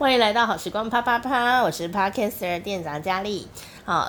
[0.00, 3.46] 欢迎来到好时光啪啪啪，我是 Parkcaster 店长佳丽。
[3.84, 4.08] 好，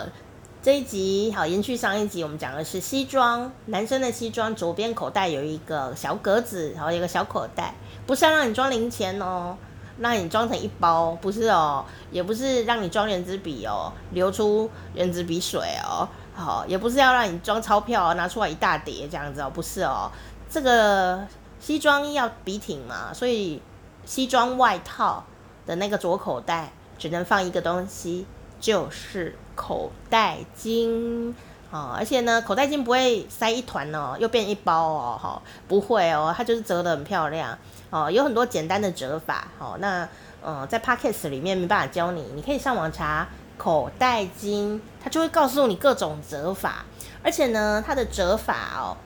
[0.64, 7.76] 这一集好延续上一集，我们讲的是西装，男生的西装左边口袋有一个小格子，然后有一个小口袋，
[8.08, 9.58] 不是要让你装零钱哦，
[10.00, 20.10] 让你装成一包，不是哦，也不是让你装原子笔哦，流出原子笔水哦，好，也不是要让你装钞票拿出来一大叠这样子哦，不是哦，
[20.50, 21.28] 这个
[21.60, 23.62] 西装要笔挺嘛，所以
[24.06, 25.22] 西装外套。
[25.66, 28.26] 的那个左口袋只能放一个东西，
[28.60, 31.34] 就是口袋巾
[31.72, 37.58] 哦，而且呢，口袋巾不会塞一团哦，又变一包哦，哈，不会哦，它就是折得很漂亮
[37.90, 39.78] 哦，有很多简单的折法哦。
[39.80, 40.08] 那
[40.44, 46.84] 呃，在 Podcast 里面没办法教你，你可以上网查口袋巾，它就会告诉你各种折法，
[47.24, 48.98] 而且呢，它的折法哦，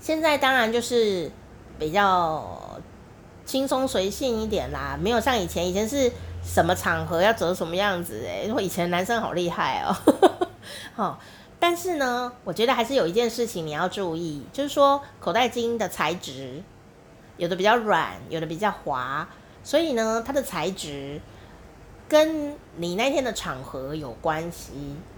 [0.00, 1.30] 现在当然就是
[1.78, 2.80] 比较。
[3.44, 6.10] 轻松随性一点啦，没有像以前，以前是
[6.42, 10.48] 什么场合要折什么样子诶、欸，因为以前男生好厉害哦、喔，
[10.96, 11.18] 好，
[11.60, 16.62] 但是呢，我觉得还是有一件事情你要注意，就是说口袋巾的材质，
[17.36, 19.28] 有的比较软，有的比较滑，
[19.62, 21.20] 所以呢，它的材质
[22.08, 24.72] 跟你那天的场合有关系，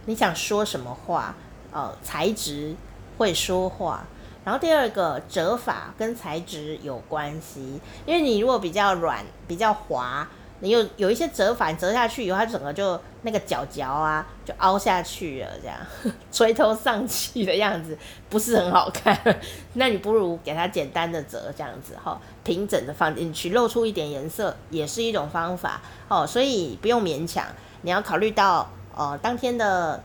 [0.04, 1.34] 你想说什么话，
[1.72, 2.74] 呃，材质
[3.16, 4.04] 会说话。
[4.46, 10.24] 然后第二个折法跟材质有关系，因为你如果比较软、比较滑，
[10.60, 15.76] 你有有一些折法，折下去以后，它整个就那个角角啊，就凹下去了，这样
[16.30, 17.98] 垂头丧气的样子，
[18.30, 19.18] 不是很好看。
[19.74, 26.24] 那你不如给它简单的折，这样子哈，平整的放进去，露出一点颜色，也是一种方法哦。
[26.24, 27.44] 所以不用勉强，
[27.82, 30.00] 你要考虑到呃当天的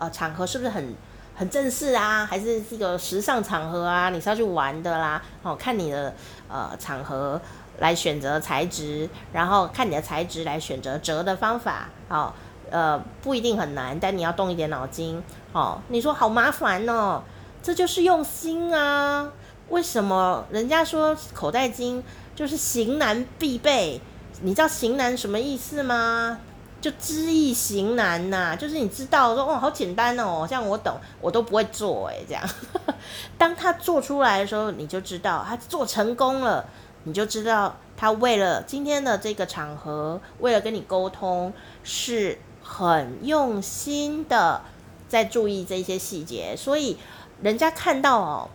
[0.00, 0.92] 呃场合是不是很。
[1.34, 4.10] 很正式啊，还是这个时尚场合啊？
[4.10, 6.14] 你是要去玩的啦，哦，看你的
[6.48, 7.40] 呃场合
[7.78, 12.32] 来选择材质，然后看你的材质来选择折的方法，哦，
[12.70, 15.20] 呃，不一定很难，但你要动一点脑筋，
[15.52, 17.22] 哦，你说好麻烦哦，
[17.62, 19.28] 这就是用心啊。
[19.70, 22.02] 为什么人家说口袋巾
[22.36, 24.00] 就是型男必备？
[24.42, 26.38] 你知道型男什么意思吗？
[26.84, 32.46] 就知易行难呐、就是你知道说哦，好简单哦，像我懂，我都不会做哎，这样。
[33.38, 36.62] 当他做出来的时候，你就知道他做成功了，
[37.04, 44.60] 你就知道他为了今天的这个场合，为了跟你沟通，是很用心的
[45.08, 46.54] 在注意这些细节。
[46.54, 46.98] 所以
[47.40, 48.50] 人家看到哦，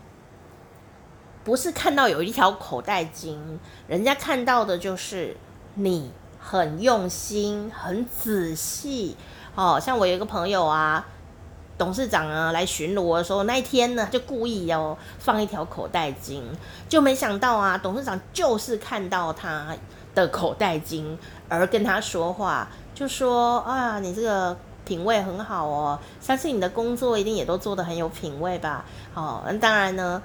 [1.44, 3.40] 不是看到有一条口袋巾，
[3.88, 5.36] 人家看到的就是
[5.74, 6.12] 你。
[6.40, 9.16] 很用心，很仔细，
[9.56, 11.06] 哦，像我有一个朋友啊，
[11.78, 16.42] 董事长啊来巡逻的时候，那一天呢就故意要放一条口袋巾，
[16.88, 19.76] 就没想到啊，董事长就是看到他
[20.16, 21.16] 的口袋巾
[21.48, 30.22] 而跟他说话，就说啊，你这个品味很好哦，相信你的工作一定也都做得很有品味吧，哦，那当然呢。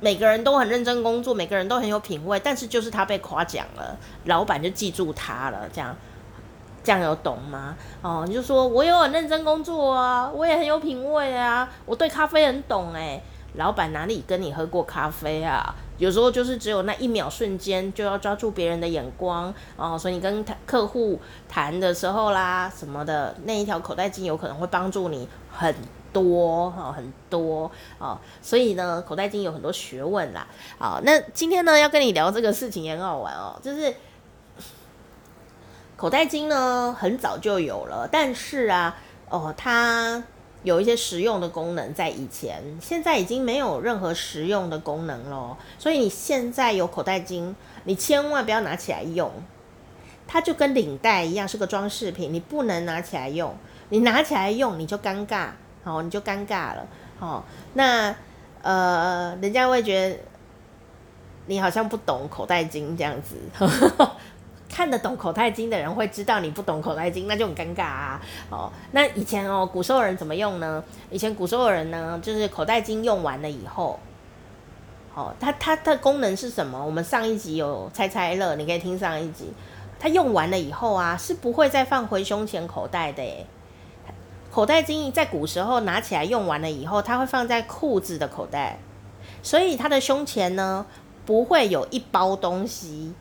[0.00, 5.96] 每个人都很认真工作，每个人都很有品味，但是就是他被夸奖了，老板就记住他了，这样，
[6.84, 7.74] 这样有懂吗？
[8.02, 13.22] 哦，你就说我有很认真工作啊，我也很有品味啊，我对咖啡很懂诶。
[13.54, 15.74] 老板哪里跟你喝过咖啡啊？
[15.98, 25.74] 有时候就是只有那一秒瞬间就要抓住别人的眼光哦，所以你跟客户谈的时候啦什么的，那一条口袋巾有可能会帮助你很。
[26.10, 30.46] 多哈，很多哦，所以呢，口袋巾有很多学问啦。
[30.78, 33.94] 好，那今天呢，要跟你聊这个事情也很好玩哦，就是
[35.96, 38.96] 口袋巾呢，很早就有了，但是啊，
[39.28, 40.22] 哦，它
[40.62, 45.56] 有一些实用的功能，在以前，现在已经没有任何实用的功能了。
[45.78, 47.54] 所以你现在有口袋巾，
[47.84, 49.30] 你千万不要拿起来用，
[50.26, 53.54] 它就跟领带一样，是个装饰品，你不能拿起来用，
[53.90, 55.48] 你拿起来用你就尴尬。
[55.84, 56.86] 哦，你就尴尬了。
[57.18, 57.42] 哦，
[57.72, 58.14] 那
[58.60, 60.18] 呃，人家会觉得
[61.46, 63.36] 你好像不懂口袋巾这样子。
[64.78, 68.20] 看得懂口袋巾的人会知道你不懂口袋巾，那就很尴尬啊。
[68.48, 70.84] 哦，那以前哦，古时候人怎么用呢？
[71.10, 73.98] 以前古时候人呢，就是口袋巾用完了以后，
[75.16, 76.80] 哦，它它的功能是什么？
[76.86, 79.52] 我们上一集有猜猜乐，你可以听上一集。
[79.98, 83.20] 它用完了以后啊，是不会再放回胸前口袋的。
[84.52, 88.78] 口袋巾在古时候拿起来用完了以后，它会放在裤子的口袋，
[89.42, 90.86] 所以它的胸前呢，
[91.26, 93.12] 不会有一包东西，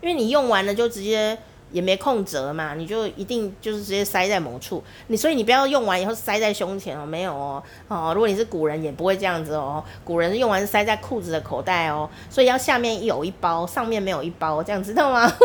[0.00, 1.36] 因为你用完了就直接
[1.70, 15.30] 也没空折嘛，你就一定就是直接塞在某处，你所以你不要用完以后塞在胸前哦，没有哦，哦，如果你是古人也不会这样子哦，古人用完塞在裤子的口袋哦，所以要下面有一包，上面没有一包，这样知道吗？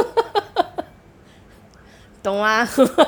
[2.24, 2.66] 懂吗？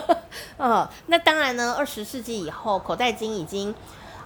[0.57, 3.73] 哦，那当然呢，二十世纪以后，口袋巾已经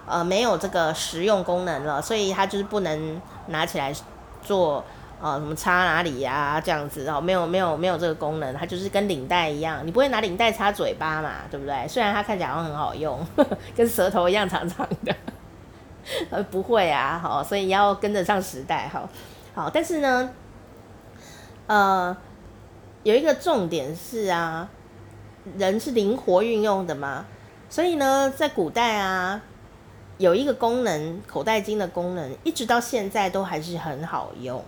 [0.04, 3.94] 呃没有这个实用功能了，所以它就是不能拿起来
[4.42, 4.84] 做
[5.20, 11.86] 呃什么插哪里呀、这样子哦，没有没有没有这个功能，它就是跟领带一样，你不会拿领带插嘴巴嘛，对不对？
[11.88, 13.18] 虽然它看起来好像很好用，
[13.76, 15.14] 跟舌头一样长长的，
[16.30, 19.08] 呃不会啊，好，所以要跟得上时代，好，
[19.54, 20.30] 好，但是呢，
[21.66, 22.16] 呃，
[23.02, 24.68] 有一个重点是啊。
[25.56, 27.24] 人是灵活运用的嘛，
[27.70, 29.40] 所以呢，在古代啊，
[30.18, 34.62] 有一个功能，口袋巾的功能，一直到现在都还是很好用，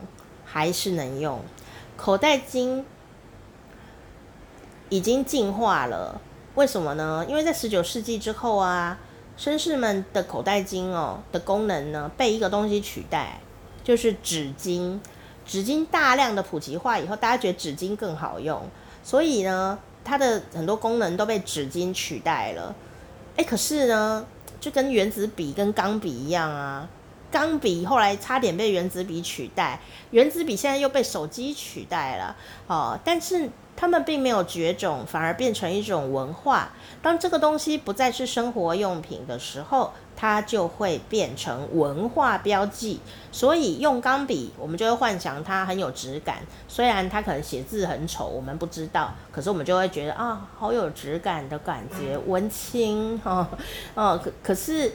[0.53, 1.41] 还是能用。
[1.97, 2.85] 口袋巾
[4.91, 6.21] 已经进化了，
[6.57, 7.25] 为什么呢？
[7.27, 8.99] 因为在十九世纪之后啊，
[9.39, 13.41] 绅士们的口袋巾哦的功能呢，被一个东西取代，
[13.83, 15.01] 就是纸巾。
[15.47, 18.63] 纸巾大量的普及化以后，大家觉得纸巾更好用，
[19.03, 19.79] 所以呢。
[20.05, 22.75] 它的很多功能都被纸巾取代了，
[23.37, 24.27] 哎，可是呢，
[24.59, 26.89] 就跟原子笔跟钢笔一样啊，
[27.33, 29.81] 钢笔后来差点被原子笔取代，
[30.13, 32.37] 原子笔现在又被手机取代了，
[32.69, 33.51] 哦，但是。
[33.75, 36.71] 他们并没有绝种，反而变成一种文化。
[37.01, 43.01] 当这个东西不再是生活用品的时候，它就会变成文化标记。
[43.33, 46.43] 所以用钢笔，我们就会幻想它很有质感。
[46.69, 53.49] 虽然它可能写字很丑，我们不知道，可是我们就会觉得啊，好有质感的感觉，文青哦
[53.95, 54.21] 哦。
[54.23, 54.93] 可可是，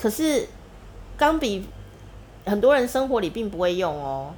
[0.00, 0.48] 可是
[1.20, 1.66] 钢笔
[2.46, 4.32] 很多人生活里并不会用哦。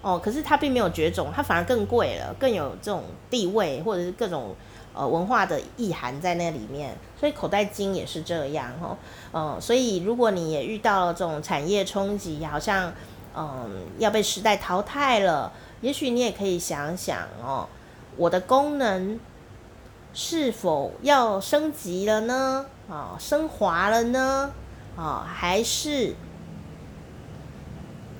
[0.00, 4.54] 哦，可是它并没有绝种，它反而更贵了，更有这种地位或者是各种
[4.94, 6.96] 呃文化的意涵在那里面。
[7.18, 8.96] 所以口袋金也是这样哦，
[9.32, 12.92] 嗯，所以如果你也遇到了这种产业冲击，好像
[13.36, 13.68] 嗯
[13.98, 17.68] 要被时代淘汰了，也许你也可以想想哦，
[18.16, 19.18] 我的功能
[20.14, 22.66] 是否要升级了呢？
[22.88, 24.52] 啊，升华了呢？
[24.96, 26.14] 啊，还是？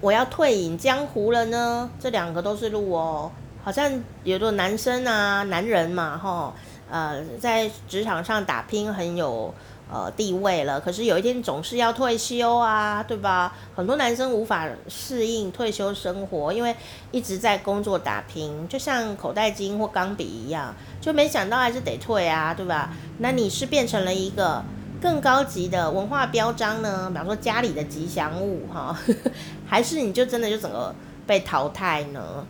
[0.00, 3.30] 我要退隐江湖了呢，这两个都是路哦。
[3.64, 3.92] 好像
[4.22, 6.52] 有的男生啊，男人嘛，吼，
[6.88, 9.52] 呃，在职场上打拼很有
[9.92, 13.52] 呃地位了，可是有一天总是要退休啊，对吧？
[13.74, 16.74] 很多男生无法适应退休生活，因为
[17.10, 22.90] 一直在工作打拼，就像口袋金或钢笔一样，就没想到还是得退啊，对吧？
[23.18, 24.62] 那你是变成了一个。
[25.00, 27.08] 更高级的文化标章呢？
[27.10, 28.98] 比方说家里的吉祥物哈，
[29.66, 30.94] 还是你就真的就整个
[31.26, 32.44] 被淘汰呢？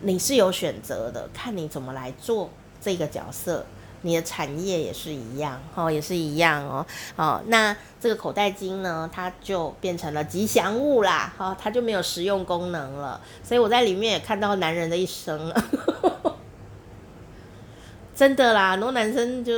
[0.00, 2.50] 你是有选择的，看你怎么来做
[2.80, 3.66] 这个角色。
[4.02, 6.86] 你的产业也是一样哦，也是一样哦。
[7.16, 13.20] 哦，那这个口袋巾呢，它就变成了吉祥物啦，哈，它就没有实用功能了。
[13.42, 15.52] 所以我在里面也看到男人的一生。
[18.16, 19.52] 真的啦，很多男生就，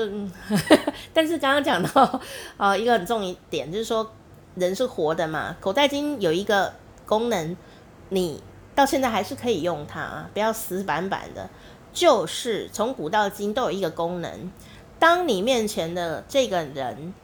[1.15, 2.21] 但是刚刚讲到，
[2.59, 4.11] 呃，一个很重一点就是说，
[4.57, 5.57] 人是活的嘛。
[5.61, 6.75] 口袋巾有一个
[7.07, 7.57] 功能，
[8.09, 8.43] 你
[8.75, 11.49] 到现在还是可以用它，不要死板板的。
[11.93, 14.51] 就是从古到今都有一个功能，
[14.99, 17.15] 当你面前的这个人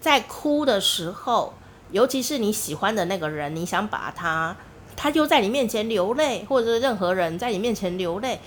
[0.00, 1.52] 在哭的时候，
[1.90, 4.56] 尤其是你喜欢的那个人，你想把他，
[4.96, 8.38] 他就在你面前流泪，或者是任何人在你面前流泪。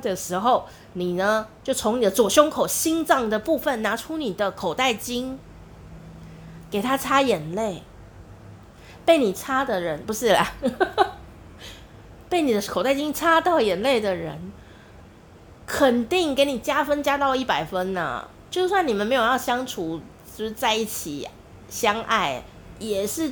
[0.00, 5.36] 的时候，你呢就从你的左胸口心脏的部分拿出你的口袋巾，
[6.70, 7.82] 给他擦眼泪。
[9.04, 10.52] 被你擦的人不是啦，
[12.30, 14.52] 被你的口袋巾擦到眼泪的人，
[15.66, 18.26] 肯定给你加分加到一百分呢。
[18.50, 20.00] 就算你们没有要相处，
[20.36, 21.28] 就是在一起
[21.68, 22.42] 相爱，
[22.78, 23.30] 也是。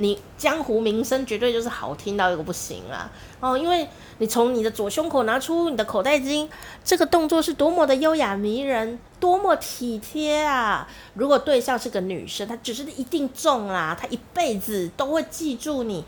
[0.00, 3.10] 你江湖名声绝对就是好听到一个不行啊！
[3.40, 3.86] 哦，因为
[4.18, 6.48] 你从你的左胸口拿出你的口袋巾，
[6.84, 10.86] 这个动作是多么的优雅迷人，多么体贴啊！
[11.14, 16.04] 如果对象是个女生，她只是一定中啦，她一辈子都会记住你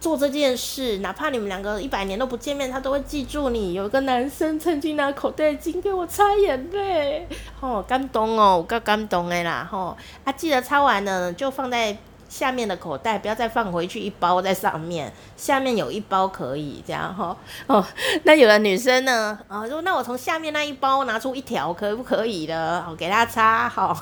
[0.00, 3.74] 做这件事，哪怕你们两个一百年都不见面，她都会记住你。
[3.74, 7.28] 有一个男生曾经拿口袋巾给我擦眼泪，
[7.60, 9.68] 哦，感动哦，我够感动的啦！
[9.70, 11.94] 吼、哦，啊，记得擦完了就放在。
[12.28, 17.86] 下面的口袋不要再放回去一包在上面，下面有一包可以这样哈哦。
[18.24, 22.84] 那有的女生呢啊，说那我从下面那一包拿出一条可不可以的？
[22.90, 23.96] 我给她擦好。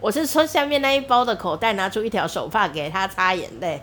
[0.00, 3.82] 我是从下面那一包的口袋拿出一条手帕给她擦眼泪，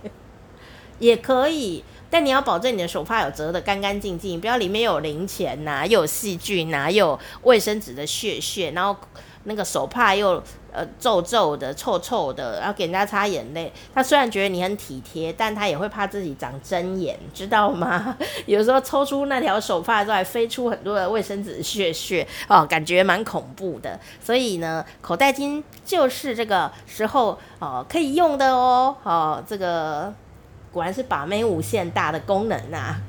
[0.99, 1.83] 也可以。
[2.09, 8.95] 但你要保证你的手帕有折得干干净净，不要里面有零钱呐、又有细菌呐、又有卫生纸的屑屑，然后。
[9.47, 13.71] 那个手帕又呃皱皱的、臭臭的，然后给人家擦眼泪。
[13.95, 18.17] 他虽然觉得你很体贴，但他也会怕自己长针眼，知道吗？
[18.45, 23.97] 有时候抽出那条手帕之后，还飞出很多的卫生纸屑屑哦，感觉蛮恐怖的。
[24.21, 28.93] 所以呢，口袋巾就是这个时候哦可以用的哦。
[29.03, 30.13] 哦，这个
[30.73, 33.01] 果然是把妹无限大的功能、啊。